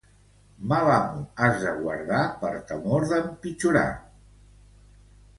[0.69, 3.85] Mal amo has de guardar, per temor d'empitjorar.